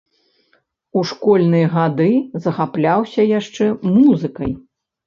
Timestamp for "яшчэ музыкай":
3.39-4.51